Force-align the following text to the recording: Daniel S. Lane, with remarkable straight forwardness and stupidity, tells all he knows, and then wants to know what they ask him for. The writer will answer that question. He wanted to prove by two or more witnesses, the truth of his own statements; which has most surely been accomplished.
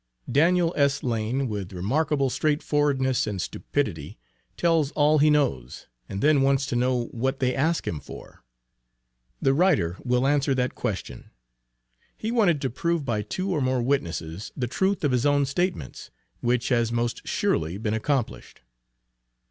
Daniel 0.31 0.73
S. 0.75 1.03
Lane, 1.03 1.47
with 1.47 1.73
remarkable 1.73 2.31
straight 2.31 2.63
forwardness 2.63 3.27
and 3.27 3.39
stupidity, 3.39 4.17
tells 4.57 4.89
all 4.93 5.19
he 5.19 5.29
knows, 5.29 5.85
and 6.09 6.23
then 6.23 6.41
wants 6.41 6.65
to 6.65 6.75
know 6.75 7.05
what 7.11 7.37
they 7.39 7.53
ask 7.53 7.87
him 7.87 7.99
for. 7.99 8.43
The 9.43 9.53
writer 9.53 9.97
will 10.03 10.25
answer 10.25 10.55
that 10.55 10.73
question. 10.73 11.29
He 12.17 12.31
wanted 12.31 12.61
to 12.61 12.69
prove 12.71 13.05
by 13.05 13.21
two 13.21 13.51
or 13.51 13.61
more 13.61 13.83
witnesses, 13.83 14.51
the 14.57 14.65
truth 14.65 15.03
of 15.03 15.11
his 15.11 15.27
own 15.27 15.45
statements; 15.45 16.09
which 16.39 16.69
has 16.69 16.91
most 16.91 17.27
surely 17.27 17.77
been 17.77 17.93
accomplished. 17.93 18.61